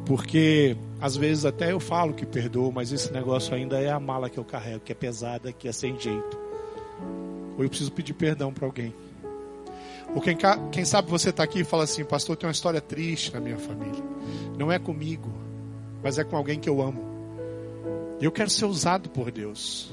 [0.05, 4.29] Porque às vezes até eu falo que perdoo, mas esse negócio ainda é a mala
[4.29, 6.37] que eu carrego, que é pesada, que é sem jeito.
[7.57, 8.93] Ou eu preciso pedir perdão para alguém.
[10.15, 10.37] Ou quem,
[10.73, 13.59] quem sabe você está aqui e fala assim, pastor, tem uma história triste na minha
[13.59, 14.03] família.
[14.59, 15.33] Não é comigo,
[16.03, 17.09] mas é com alguém que eu amo.
[18.21, 19.93] Eu quero ser usado por Deus.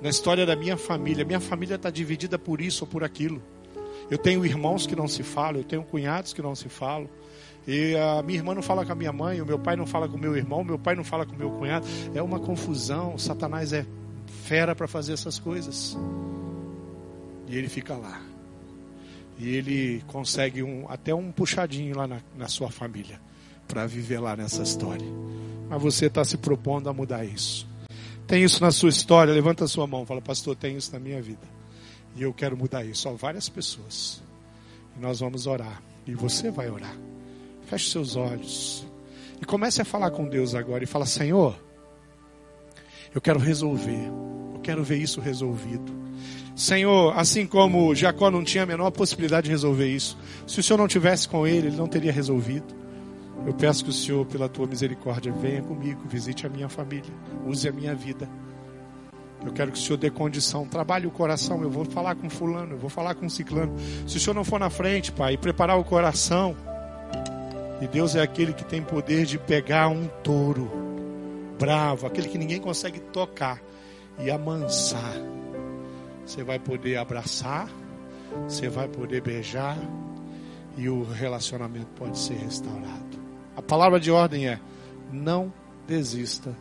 [0.00, 3.42] Na história da minha família, minha família está dividida por isso ou por aquilo.
[4.10, 7.08] Eu tenho irmãos que não se falam, eu tenho cunhados que não se falam.
[7.68, 10.08] E a minha irmã não fala com a minha mãe, o meu pai não fala
[10.08, 11.86] com o meu irmão, meu pai não fala com o meu cunhado.
[12.14, 13.16] É uma confusão.
[13.18, 13.86] Satanás é
[14.44, 15.96] fera para fazer essas coisas.
[17.46, 18.20] E ele fica lá.
[19.40, 23.18] E ele consegue um, até um puxadinho lá na, na sua família
[23.66, 25.06] para viver lá nessa história.
[25.66, 27.66] Mas você está se propondo a mudar isso.
[28.26, 29.32] Tem isso na sua história?
[29.32, 30.04] Levanta a sua mão.
[30.04, 31.48] Fala, pastor, tem isso na minha vida.
[32.14, 33.02] E eu quero mudar isso.
[33.02, 34.22] Só várias pessoas.
[34.94, 35.80] E nós vamos orar.
[36.06, 36.94] E você vai orar.
[37.66, 38.86] Feche seus olhos.
[39.40, 40.84] E comece a falar com Deus agora.
[40.84, 41.58] E fala, Senhor,
[43.14, 44.06] eu quero resolver.
[44.52, 46.09] Eu quero ver isso resolvido.
[46.60, 50.76] Senhor, assim como Jacó não tinha a menor possibilidade de resolver isso, se o Senhor
[50.76, 52.74] não tivesse com ele, ele não teria resolvido.
[53.46, 57.10] Eu peço que o Senhor, pela tua misericórdia, venha comigo, visite a minha família,
[57.46, 58.28] use a minha vida.
[59.42, 61.62] Eu quero que o Senhor dê condição, trabalhe o coração.
[61.62, 63.74] Eu vou falar com fulano, eu vou falar com ciclano.
[64.06, 66.54] Se o Senhor não for na frente, Pai, e preparar o coração,
[67.80, 70.70] e Deus é aquele que tem poder de pegar um touro
[71.58, 73.62] bravo, aquele que ninguém consegue tocar
[74.18, 75.39] e amansar.
[76.24, 77.68] Você vai poder abraçar,
[78.48, 79.78] você vai poder beijar
[80.76, 83.18] e o relacionamento pode ser restaurado.
[83.56, 84.60] A palavra de ordem é:
[85.12, 85.52] não
[85.86, 86.56] desista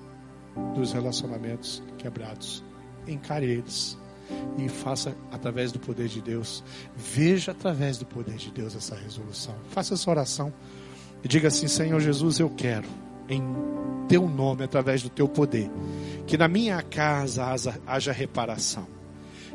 [0.75, 2.63] dos relacionamentos quebrados.
[3.07, 3.97] Encare eles
[4.57, 6.63] e faça através do poder de Deus.
[6.95, 9.55] Veja através do poder de Deus essa resolução.
[9.69, 10.53] Faça essa oração
[11.23, 12.87] e diga assim: Senhor Jesus, eu quero,
[13.27, 13.41] em
[14.07, 15.69] teu nome, através do teu poder,
[16.25, 18.98] que na minha casa haja, haja reparação.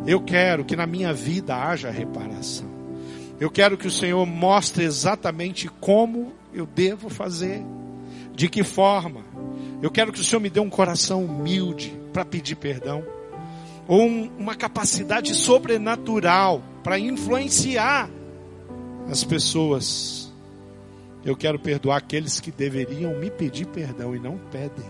[0.06, 2.66] Eu quero que na minha vida haja reparação.
[3.38, 7.62] Eu quero que o Senhor mostre exatamente como eu devo fazer,
[8.34, 9.24] de que forma.
[9.82, 13.04] Eu quero que o Senhor me dê um coração humilde para pedir perdão,
[13.88, 18.08] ou um, uma capacidade sobrenatural para influenciar
[19.10, 20.32] as pessoas.
[21.24, 24.84] Eu quero perdoar aqueles que deveriam me pedir perdão e não pedem.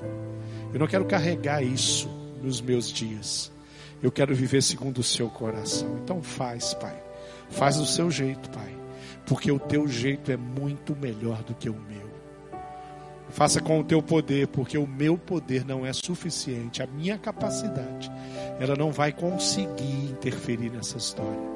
[0.72, 2.08] Eu não quero carregar isso
[2.42, 3.53] nos meus dias.
[4.04, 5.98] Eu quero viver segundo o seu coração.
[6.04, 6.94] Então faz, Pai.
[7.48, 8.68] Faz do seu jeito, Pai.
[9.24, 12.12] Porque o teu jeito é muito melhor do que o meu.
[13.30, 16.82] Faça com o teu poder, porque o meu poder não é suficiente.
[16.82, 18.12] A minha capacidade,
[18.60, 21.54] ela não vai conseguir interferir nessa história.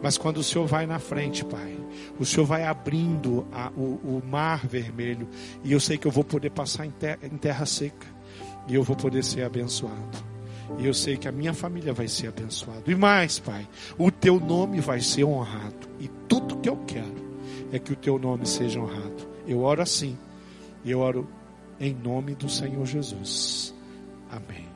[0.00, 1.76] Mas quando o Senhor vai na frente, Pai,
[2.16, 5.28] o Senhor vai abrindo a, o, o, mar vermelho,
[5.64, 6.94] e eu sei que eu vou poder passar em
[7.24, 8.06] em terra seca,
[8.68, 10.37] e eu vou poder ser abençoado.
[10.78, 12.82] E eu sei que a minha família vai ser abençoada.
[12.86, 13.66] E mais, Pai,
[13.96, 15.88] o teu nome vai ser honrado.
[15.98, 17.28] E tudo que eu quero
[17.72, 19.26] é que o teu nome seja honrado.
[19.46, 20.16] Eu oro assim.
[20.84, 21.28] E eu oro
[21.80, 23.74] em nome do Senhor Jesus.
[24.30, 24.67] Amém.